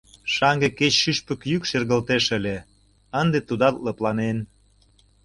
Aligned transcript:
Шаҥге 0.33 0.69
кеч 0.79 0.93
шӱшпык 1.01 1.41
йӱк 1.51 1.63
шергылтеш 1.69 2.25
ыле, 2.37 2.57
ынде 3.21 3.39
тудат 3.47 3.75
лыпланен. 3.85 4.37